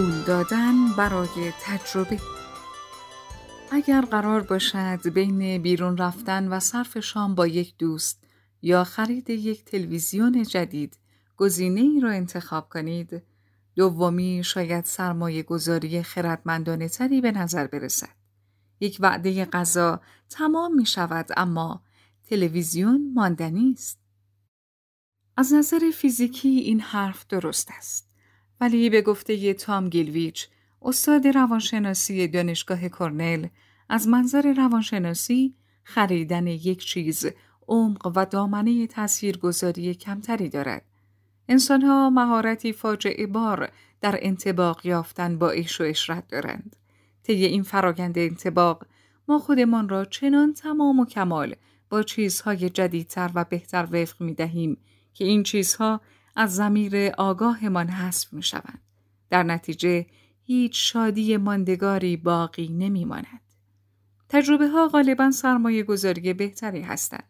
دادن 0.02 0.94
برای 0.98 1.54
تجربه. 1.62 2.20
اگر 3.72 4.02
قرار 4.02 4.42
باشد 4.42 5.10
بین 5.10 5.62
بیرون 5.62 5.98
رفتن 5.98 6.48
و 6.48 6.60
صرف 6.60 7.00
شام 7.00 7.36
با 7.36 7.48
یک 7.48 7.78
دوست 7.78 8.24
یا 8.62 8.84
خرید 8.84 9.30
یک 9.30 9.66
تلویزیون 9.66 10.44
جدید 10.44 10.98
گزینه 11.38 11.82
ای 11.82 12.00
را 12.00 12.12
انتخاب 12.12 12.70
کنید 12.70 13.24
دومی 13.76 14.44
شاید 14.44 14.86
سرمایه 14.86 15.44
گذاری 15.44 16.04
خردمندانه 16.04 16.90
تری 16.90 17.22
به 17.22 17.32
نظر 17.32 17.68
برسد. 17.68 18.16
یک 18.80 18.98
وعده 19.00 19.46
غذا 19.46 20.02
تمام 20.30 20.76
می 20.76 20.86
شود 20.86 21.30
اما 21.38 21.82
تلویزیون 22.30 23.12
ماندنی 23.14 23.72
است 23.72 24.00
از 25.38 25.54
نظر 25.54 25.92
فیزیکی 25.96 26.50
این 26.50 26.80
حرف 26.80 27.28
درست 27.28 27.70
است. 27.78 28.13
ولی 28.64 28.90
به 28.90 29.02
گفته 29.02 29.54
تام 29.54 29.90
گیلویچ 29.90 30.48
استاد 30.82 31.28
روانشناسی 31.28 32.28
دانشگاه 32.28 32.90
کرنل 32.90 33.48
از 33.90 34.08
منظر 34.08 34.54
روانشناسی 34.54 35.56
خریدن 35.84 36.48
یک 36.48 36.86
چیز 36.86 37.26
عمق 37.68 38.12
و 38.16 38.26
دامنه 38.26 38.88
تاثیرگذاری 38.88 39.94
کمتری 39.94 40.50
دارد. 40.50 40.86
انسانها 41.50 42.10
مهارتی 42.10 42.74
فاجعه 42.74 43.28
بار 43.28 43.72
در 44.02 44.20
انتباق 44.22 44.86
یافتن 44.86 45.38
با 45.38 45.50
ایش 45.50 45.82
و 45.82 45.84
اشرت 45.84 46.28
دارند. 46.28 46.76
طی 47.24 47.46
این 47.46 47.64
فراگند 47.64 48.18
انتباق 48.18 48.86
ما 49.28 49.40
خودمان 49.40 49.90
را 49.90 50.06
چنان 50.06 50.54
تمام 50.54 51.00
و 51.00 51.06
کمال 51.06 51.56
با 51.90 52.04
چیزهای 52.04 52.70
جدیدتر 52.70 53.32
و 53.36 53.46
بهتر 53.50 53.88
وفق 53.92 54.22
می 54.22 54.34
دهیم 54.34 54.78
که 55.14 55.26
این 55.26 55.44
چیزها 55.44 56.02
از 56.36 56.56
زمیر 56.56 56.96
آگاهمان 57.18 57.88
حذف 57.88 58.34
می 58.34 58.44
شوند. 58.44 58.82
در 59.30 59.44
نتیجه 59.44 60.06
هیچ 60.44 60.92
شادی 60.94 61.38
ماندگاری 61.38 62.18
باقی 62.18 62.68
نمی 62.68 63.06
ماند. 63.06 63.42
تجربه 64.30 64.68
ها 64.68 64.88
غالبا 64.88 65.32
سرمایه 65.32 65.84
گذاری 65.84 66.34
بهتری 66.34 66.82
هستند. 66.82 67.30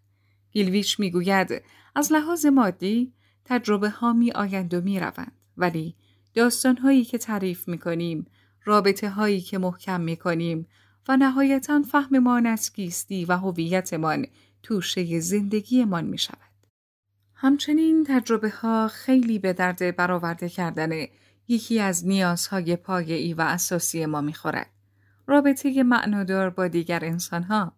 گیلویچ 0.52 1.00
می 1.00 1.12
گوید 1.12 1.62
از 1.96 2.12
لحاظ 2.12 2.46
مادی 2.46 3.14
تجربه 3.46 3.90
ها 3.90 4.14
می 4.14 4.32
آیند 4.32 4.74
و 4.74 4.82
می 4.82 5.00
روند. 5.00 5.32
ولی 5.58 5.96
داستان 6.34 6.78
هایی 6.78 7.06
که 7.06 7.18
تعریف 7.18 7.68
می 7.68 7.78
کنیم، 7.78 8.26
رابطه 8.66 9.10
هایی 9.10 9.42
که 9.42 9.58
محکم 9.58 10.02
می 10.02 10.18
کنیم 10.18 10.68
و 11.08 11.18
نهایتا 11.18 11.82
فهممان 11.82 12.46
از 12.46 12.74
کیستی 12.74 13.26
و 13.26 13.38
هویتمان 13.38 14.26
توشه 14.64 15.20
زندگیمان 15.20 16.06
می 16.06 16.18
شود. 16.18 16.53
همچنین 17.44 18.04
تجربه 18.04 18.50
ها 18.50 18.88
خیلی 18.88 19.40
به 19.40 19.54
درد 19.54 19.96
برآورده 19.96 20.50
کردن 20.50 20.90
یکی 21.48 21.80
از 21.80 22.08
نیازهای 22.08 22.76
پایه‌ای 22.76 23.34
و 23.34 23.42
اساسی 23.42 24.06
ما 24.06 24.22
می‌خورد. 24.22 24.70
رابطه 25.28 25.84
معنادار 25.84 26.50
با 26.50 26.68
دیگر 26.68 27.06
انسانها 27.06 27.74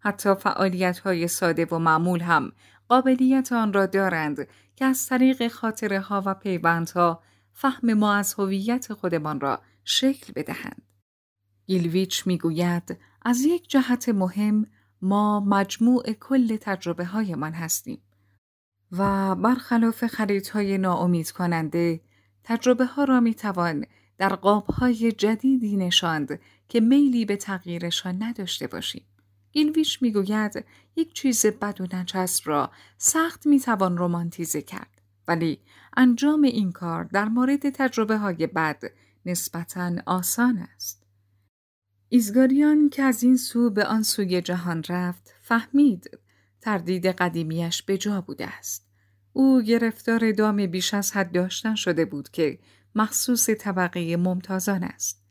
حتی 0.00 0.34
فعالیت 0.34 0.98
های 0.98 1.28
ساده 1.28 1.64
و 1.64 1.78
معمول 1.78 2.20
هم 2.20 2.52
قابلیت 2.88 3.52
آن 3.52 3.72
را 3.72 3.86
دارند 3.86 4.48
که 4.76 4.84
از 4.84 5.06
طریق 5.06 5.48
خاطره 5.48 6.00
ها 6.00 6.22
و 6.26 6.34
پیوندها 6.34 7.22
فهم 7.52 7.94
ما 7.94 8.14
از 8.14 8.34
هویت 8.34 8.92
خودمان 8.92 9.40
را 9.40 9.62
شکل 9.84 10.32
بدهند. 10.36 10.82
گیلویچ 11.66 12.26
می‌گوید 12.26 12.98
از 13.22 13.40
یک 13.40 13.68
جهت 13.68 14.08
مهم 14.08 14.66
ما 15.02 15.40
مجموع 15.40 16.12
کل 16.12 16.56
تجربه 16.56 17.04
های 17.04 17.34
من 17.34 17.52
هستیم 17.52 18.02
و 18.92 19.34
برخلاف 19.34 20.06
خریدهای 20.06 20.78
ناامید 20.78 21.30
کننده 21.30 22.00
تجربه 22.44 22.84
ها 22.84 23.04
را 23.04 23.20
می 23.20 23.34
توان 23.34 23.86
در 24.18 24.28
قاب 24.28 24.66
های 24.66 25.12
جدیدی 25.12 25.76
نشاند 25.76 26.40
که 26.68 26.80
میلی 26.80 27.24
به 27.24 27.36
تغییرشان 27.36 28.22
نداشته 28.22 28.66
باشیم. 28.66 29.04
گیلویش 29.52 30.02
می 30.02 30.12
گوید 30.12 30.64
یک 30.96 31.12
چیز 31.12 31.46
بد 31.46 31.80
و 31.80 31.96
نچست 31.96 32.48
را 32.48 32.70
سخت 32.98 33.46
می 33.46 33.60
توان 33.60 33.98
رومانتیزه 33.98 34.62
کرد. 34.62 35.02
ولی 35.28 35.60
انجام 35.96 36.42
این 36.42 36.72
کار 36.72 37.04
در 37.04 37.28
مورد 37.28 37.70
تجربه 37.70 38.18
های 38.18 38.46
بد 38.46 38.82
نسبتاً 39.26 39.92
آسان 40.06 40.58
است. 40.58 41.06
ایزگاریان 42.08 42.88
که 42.88 43.02
از 43.02 43.22
این 43.22 43.36
سو 43.36 43.70
به 43.70 43.84
آن 43.84 44.02
سوی 44.02 44.42
جهان 44.42 44.82
رفت 44.88 45.34
فهمید 45.42 46.18
تردید 46.66 47.06
قدیمیش 47.06 47.82
به 47.82 47.98
جا 47.98 48.20
بوده 48.20 48.46
است. 48.46 48.86
او 49.32 49.62
گرفتار 49.62 50.32
دام 50.32 50.66
بیش 50.66 50.94
از 50.94 51.12
حد 51.12 51.32
داشتن 51.32 51.74
شده 51.74 52.04
بود 52.04 52.30
که 52.30 52.58
مخصوص 52.94 53.50
طبقه 53.50 54.16
ممتازان 54.16 54.82
است. 54.84 55.22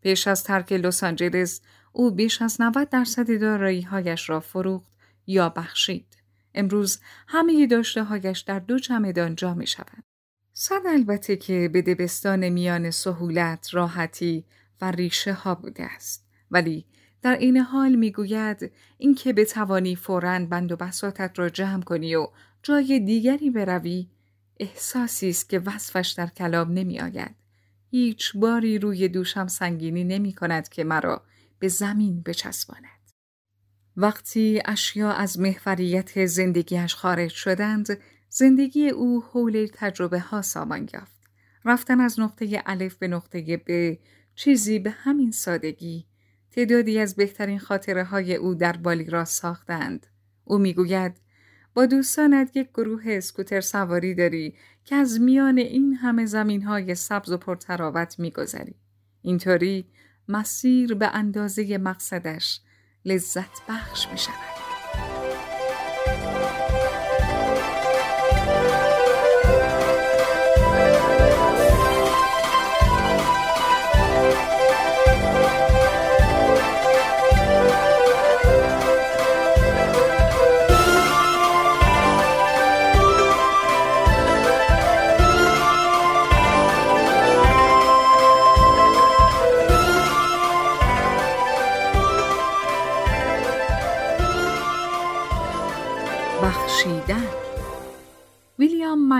پیش 0.00 0.28
از 0.28 0.44
ترک 0.44 0.72
لس 0.72 1.04
آنجلس 1.04 1.60
او 1.92 2.10
بیش 2.10 2.42
از 2.42 2.60
90 2.60 2.88
درصد 2.88 3.40
دارایی 3.40 3.82
هایش 3.82 4.30
را 4.30 4.40
فروخت 4.40 4.92
یا 5.26 5.48
بخشید. 5.48 6.16
امروز 6.54 7.00
همه 7.28 7.66
داشته 7.66 8.02
هایش 8.02 8.40
در 8.40 8.58
دو 8.58 8.78
چمدان 8.78 9.34
جا 9.34 9.54
می 9.54 9.66
شود. 9.66 10.04
صد 10.52 10.86
البته 10.86 11.36
که 11.36 11.70
به 11.72 11.82
دبستان 11.82 12.48
میان 12.48 12.90
سهولت، 12.90 13.74
راحتی 13.74 14.44
و 14.80 14.90
ریشه 14.90 15.32
ها 15.32 15.54
بوده 15.54 15.84
است. 15.84 16.26
ولی 16.50 16.86
در 17.22 17.36
این 17.36 17.56
حال 17.56 17.94
می‌گوید 17.94 18.70
اینکه 18.98 19.32
بتوانی 19.32 19.96
فوراً 19.96 20.46
بند 20.46 20.72
و 20.72 20.76
بساتت 20.76 21.38
را 21.38 21.48
جمع 21.48 21.82
کنی 21.82 22.14
و 22.14 22.28
جای 22.62 23.00
دیگری 23.00 23.50
بروی 23.50 24.08
احساسی 24.60 25.28
است 25.30 25.48
که 25.48 25.58
وصفش 25.58 26.14
در 26.16 26.26
کلام 26.26 26.72
نمی 26.72 27.00
آید. 27.00 27.34
هیچ 27.90 28.36
باری 28.36 28.78
روی 28.78 29.08
دوشم 29.08 29.46
سنگینی 29.46 30.04
نمی 30.04 30.32
کند 30.32 30.68
که 30.68 30.84
مرا 30.84 31.22
به 31.58 31.68
زمین 31.68 32.22
بچسباند. 32.22 33.12
وقتی 33.96 34.62
اشیا 34.64 35.12
از 35.12 35.40
محوریت 35.40 36.26
زندگیش 36.26 36.94
خارج 36.94 37.30
شدند، 37.30 37.98
زندگی 38.28 38.88
او 38.88 39.24
حول 39.24 39.68
تجربه 39.74 40.20
ها 40.20 40.42
سامان 40.42 40.88
یافت. 40.94 41.22
رفتن 41.64 42.00
از 42.00 42.20
نقطه 42.20 42.62
الف 42.66 42.96
به 42.96 43.08
نقطه 43.08 43.62
ب 43.66 43.98
چیزی 44.34 44.78
به 44.78 44.90
همین 44.90 45.30
سادگی 45.30 46.06
تعدادی 46.52 46.98
از 46.98 47.16
بهترین 47.16 47.58
خاطره 47.58 48.04
های 48.04 48.34
او 48.34 48.54
در 48.54 48.76
بالی 48.76 49.04
را 49.04 49.24
ساختند. 49.24 50.06
او 50.44 50.58
می‌گوید 50.58 51.12
با 51.74 51.86
دوستانت 51.86 52.56
یک 52.56 52.68
گروه 52.68 53.02
اسکوتر 53.06 53.60
سواری 53.60 54.14
داری 54.14 54.54
که 54.84 54.94
از 54.96 55.20
میان 55.20 55.58
این 55.58 55.94
همه 55.94 56.26
زمین 56.26 56.62
های 56.62 56.94
سبز 56.94 57.32
و 57.32 57.36
پرتراوت 57.36 58.18
میگذری. 58.18 58.74
اینطوری 59.22 59.84
مسیر 60.28 60.94
به 60.94 61.06
اندازه 61.06 61.78
مقصدش 61.78 62.60
لذت 63.04 63.66
بخش 63.68 64.08
می 64.12 64.18
شود. 64.18 64.51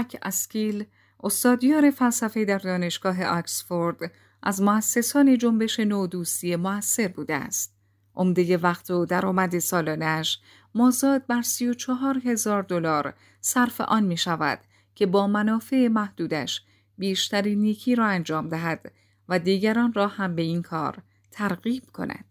مک 0.02 0.16
اسکیل 0.22 0.84
استادیار 1.22 1.90
فلسفه 1.90 2.44
در 2.44 2.58
دانشگاه 2.58 3.24
آکسفورد 3.24 4.12
از 4.42 4.62
مؤسسان 4.62 5.38
جنبش 5.38 5.80
نودوستی 5.80 6.56
موثر 6.56 7.08
بوده 7.08 7.34
است. 7.34 7.74
عمده 8.14 8.56
وقت 8.56 8.90
و 8.90 9.06
درآمد 9.06 9.58
سالانش 9.58 10.40
مازاد 10.74 11.26
بر 11.26 11.42
سی 11.42 11.68
و 11.68 11.74
چهار 11.74 12.22
هزار 12.24 12.62
دلار 12.62 13.14
صرف 13.40 13.80
آن 13.80 14.04
می 14.04 14.16
شود 14.16 14.58
که 14.94 15.06
با 15.06 15.26
منافع 15.26 15.88
محدودش 15.88 16.62
بیشتری 16.98 17.56
نیکی 17.56 17.94
را 17.94 18.06
انجام 18.06 18.48
دهد 18.48 18.92
و 19.28 19.38
دیگران 19.38 19.92
را 19.92 20.06
هم 20.06 20.34
به 20.34 20.42
این 20.42 20.62
کار 20.62 21.02
ترغیب 21.30 21.82
کند. 21.92 22.24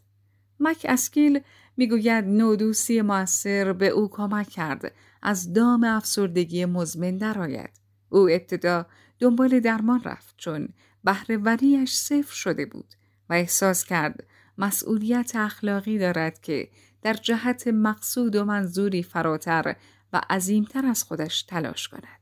مک 0.59 0.85
اسکیل 0.89 1.39
می‌گوید 1.77 2.25
نودوسی 2.25 3.01
موثر 3.01 3.73
به 3.73 3.87
او 3.87 4.09
کمک 4.09 4.49
کرد 4.49 4.91
از 5.21 5.53
دام 5.53 5.83
افسردگی 5.83 6.65
مزمن 6.65 7.17
درآید 7.17 7.81
او 8.09 8.29
ابتدا 8.29 8.85
دنبال 9.19 9.59
درمان 9.59 10.03
رفت 10.03 10.33
چون 10.37 10.69
بهرهوریاش 11.03 11.97
صفر 11.97 12.33
شده 12.33 12.65
بود 12.65 12.93
و 13.29 13.33
احساس 13.33 13.85
کرد 13.85 14.27
مسئولیت 14.57 15.35
اخلاقی 15.35 15.97
دارد 15.97 16.41
که 16.41 16.69
در 17.01 17.13
جهت 17.13 17.67
مقصود 17.67 18.35
و 18.35 18.45
منظوری 18.45 19.03
فراتر 19.03 19.75
و 20.13 20.21
عظیمتر 20.29 20.85
از 20.85 21.03
خودش 21.03 21.43
تلاش 21.43 21.87
کند. 21.87 22.21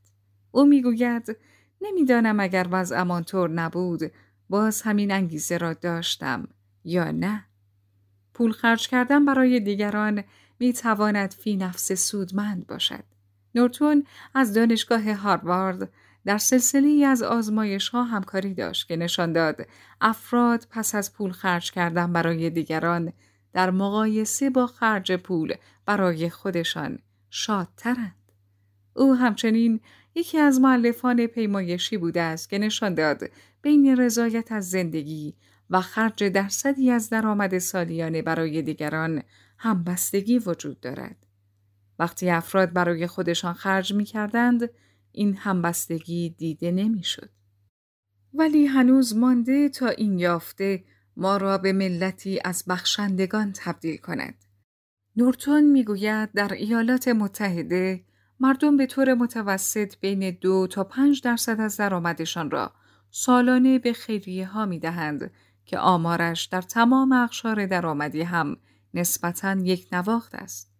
او 0.50 0.64
می‌گوید 0.64 1.36
نمی‌دانم 1.80 2.40
اگر 2.40 2.66
وضعمان 2.70 3.24
طور 3.24 3.50
نبود 3.50 4.12
باز 4.48 4.82
همین 4.82 5.12
انگیزه 5.12 5.58
را 5.58 5.72
داشتم 5.72 6.48
یا 6.84 7.10
نه. 7.10 7.44
پول 8.34 8.52
خرج 8.52 8.88
کردن 8.88 9.24
برای 9.24 9.60
دیگران 9.60 10.24
می 10.60 10.72
تواند 10.72 11.30
فی 11.30 11.56
نفس 11.56 11.92
سودمند 11.92 12.66
باشد. 12.66 13.04
نورتون 13.54 14.04
از 14.34 14.54
دانشگاه 14.54 15.12
هاروارد 15.12 15.92
در 16.24 16.38
سلسله 16.38 17.04
از 17.06 17.22
آزمایش 17.22 17.88
ها 17.88 18.04
همکاری 18.04 18.54
داشت 18.54 18.88
که 18.88 18.96
نشان 18.96 19.32
داد 19.32 19.66
افراد 20.00 20.66
پس 20.70 20.94
از 20.94 21.12
پول 21.12 21.32
خرج 21.32 21.72
کردن 21.72 22.12
برای 22.12 22.50
دیگران 22.50 23.12
در 23.52 23.70
مقایسه 23.70 24.50
با 24.50 24.66
خرج 24.66 25.12
پول 25.12 25.54
برای 25.86 26.30
خودشان 26.30 26.98
شادترند. 27.30 28.14
او 28.94 29.14
همچنین 29.14 29.80
یکی 30.14 30.38
از 30.38 30.60
معلفان 30.60 31.26
پیمایشی 31.26 31.96
بوده 31.96 32.20
است 32.20 32.50
که 32.50 32.58
نشان 32.58 32.94
داد 32.94 33.22
بین 33.62 33.96
رضایت 33.96 34.52
از 34.52 34.70
زندگی 34.70 35.34
و 35.70 35.80
خرج 35.80 36.24
درصدی 36.24 36.90
از 36.90 37.10
درآمد 37.10 37.58
سالیانه 37.58 38.22
برای 38.22 38.62
دیگران 38.62 39.22
همبستگی 39.62 40.38
وجود 40.38 40.80
دارد. 40.80 41.26
وقتی 41.98 42.30
افراد 42.30 42.72
برای 42.72 43.06
خودشان 43.06 43.52
خرج 43.52 43.94
می 43.94 44.04
کردند، 44.04 44.70
این 45.12 45.36
همبستگی 45.36 46.30
دیده 46.38 46.70
نمی 46.70 47.04
شد. 47.04 47.30
ولی 48.34 48.66
هنوز 48.66 49.16
مانده 49.16 49.68
تا 49.68 49.88
این 49.88 50.18
یافته 50.18 50.84
ما 51.16 51.36
را 51.36 51.58
به 51.58 51.72
ملتی 51.72 52.40
از 52.44 52.64
بخشندگان 52.68 53.52
تبدیل 53.56 53.96
کند. 53.96 54.34
نورتون 55.16 55.64
می‌گوید 55.64 56.32
در 56.32 56.52
ایالات 56.52 57.08
متحده 57.08 58.04
مردم 58.40 58.76
به 58.76 58.86
طور 58.86 59.14
متوسط 59.14 59.94
بین 60.00 60.30
دو 60.40 60.66
تا 60.66 60.84
پنج 60.84 61.22
درصد 61.22 61.60
از 61.60 61.76
درآمدشان 61.76 62.50
را 62.50 62.72
سالانه 63.10 63.78
به 63.78 63.92
خیریه 63.92 64.46
ها 64.46 64.66
می 64.66 64.78
دهند 64.78 65.30
که 65.64 65.78
آمارش 65.78 66.44
در 66.44 66.62
تمام 66.62 67.12
اخشار 67.12 67.66
درآمدی 67.66 68.22
هم 68.22 68.56
نسبتاً 68.94 69.52
یک 69.52 69.88
نواخت 69.92 70.34
است. 70.34 70.70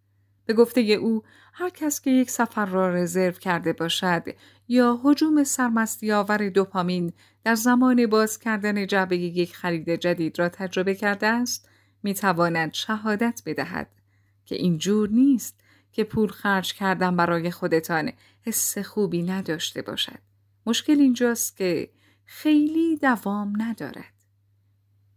به 0.46 0.54
گفته 0.54 0.80
او 0.80 1.22
هر 1.52 1.70
کس 1.70 2.00
که 2.00 2.10
یک 2.10 2.30
سفر 2.30 2.66
را 2.66 2.94
رزرو 2.94 3.32
کرده 3.32 3.72
باشد 3.72 4.22
یا 4.68 5.00
حجوم 5.04 5.44
سرمستی 5.44 6.12
آور 6.12 6.48
دوپامین 6.48 7.12
در 7.44 7.54
زمان 7.54 8.06
باز 8.06 8.38
کردن 8.38 8.86
جعبه 8.86 9.16
یک 9.16 9.56
خرید 9.56 9.90
جدید 9.90 10.38
را 10.38 10.48
تجربه 10.48 10.94
کرده 10.94 11.26
است 11.26 11.68
می 12.02 12.14
تواند 12.14 12.72
شهادت 12.74 13.42
بدهد 13.46 13.88
که 14.44 14.54
اینجور 14.54 15.08
نیست 15.08 15.60
که 15.92 16.04
پول 16.04 16.28
خرج 16.28 16.74
کردن 16.74 17.16
برای 17.16 17.50
خودتان 17.50 18.12
حس 18.42 18.78
خوبی 18.78 19.22
نداشته 19.22 19.82
باشد. 19.82 20.18
مشکل 20.66 21.00
اینجاست 21.00 21.56
که 21.56 21.90
خیلی 22.24 22.96
دوام 22.96 23.62
ندارد. 23.62 24.19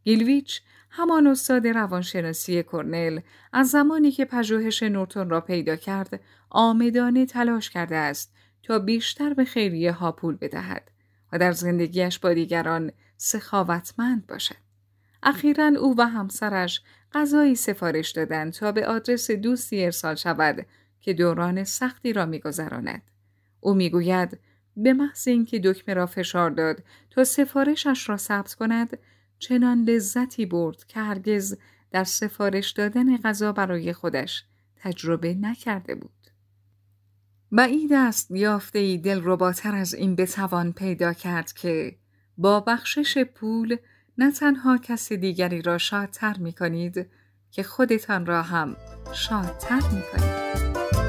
گیلویچ 0.03 0.61
همان 0.89 1.27
استاد 1.27 1.67
روانشناسی 1.67 2.63
کرنل 2.63 3.19
از 3.53 3.69
زمانی 3.69 4.11
که 4.11 4.25
پژوهش 4.25 4.83
نورتون 4.83 5.29
را 5.29 5.41
پیدا 5.41 5.75
کرد 5.75 6.19
آمدانه 6.49 7.25
تلاش 7.25 7.69
کرده 7.69 7.95
است 7.95 8.33
تا 8.63 8.79
بیشتر 8.79 9.33
به 9.33 9.45
خیریه 9.45 9.91
ها 9.91 10.11
پول 10.11 10.37
بدهد 10.41 10.91
و 11.31 11.39
در 11.39 11.51
زندگیش 11.51 12.19
با 12.19 12.33
دیگران 12.33 12.91
سخاوتمند 13.17 14.27
باشد. 14.27 14.55
اخیرا 15.23 15.67
او 15.67 15.95
و 15.97 16.01
همسرش 16.01 16.81
غذایی 17.13 17.55
سفارش 17.55 18.11
دادند 18.11 18.53
تا 18.53 18.71
به 18.71 18.87
آدرس 18.87 19.31
دوستی 19.31 19.85
ارسال 19.85 20.15
شود 20.15 20.65
که 21.01 21.13
دوران 21.13 21.63
سختی 21.63 22.13
را 22.13 22.25
میگذراند. 22.25 23.01
او 23.59 23.73
می‌گوید 23.73 24.39
به 24.77 24.93
محض 24.93 25.27
اینکه 25.27 25.59
دکمه 25.59 25.93
را 25.93 26.05
فشار 26.05 26.49
داد 26.49 26.83
تا 27.11 27.23
سفارشش 27.23 28.09
را 28.09 28.17
ثبت 28.17 28.53
کند 28.53 28.97
چنان 29.43 29.83
لذتی 29.83 30.45
برد 30.45 30.85
که 30.85 30.99
هرگز 30.99 31.57
در 31.91 32.03
سفارش 32.03 32.71
دادن 32.71 33.17
غذا 33.17 33.51
برای 33.51 33.93
خودش 33.93 34.43
تجربه 34.75 35.33
نکرده 35.33 35.95
بود. 35.95 36.11
بعید 37.51 37.93
است 37.93 38.31
یافته 38.31 38.79
ای 38.79 38.97
دل 38.97 39.21
رباتر 39.23 39.75
از 39.75 39.93
این 39.93 40.15
بتوان 40.15 40.73
پیدا 40.73 41.13
کرد 41.13 41.53
که 41.53 41.95
با 42.37 42.59
بخشش 42.59 43.17
پول 43.17 43.77
نه 44.17 44.31
تنها 44.31 44.77
کسی 44.77 45.17
دیگری 45.17 45.61
را 45.61 45.77
شادتر 45.77 46.37
می 46.37 46.53
کنید 46.53 47.07
که 47.51 47.63
خودتان 47.63 48.25
را 48.25 48.41
هم 48.41 48.75
شادتر 49.13 49.75
می 49.75 50.01
کنید. 50.11 51.02